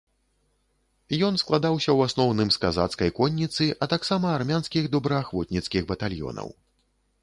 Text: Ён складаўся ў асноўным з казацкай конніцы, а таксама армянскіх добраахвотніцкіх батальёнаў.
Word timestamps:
Ён 1.27 1.37
складаўся 1.41 1.83
ў 1.83 1.99
асноўным 2.11 2.49
з 2.57 2.61
казацкай 2.65 3.13
конніцы, 3.21 3.63
а 3.75 3.91
таксама 3.95 4.27
армянскіх 4.41 4.93
добраахвотніцкіх 4.97 5.81
батальёнаў. 5.95 6.47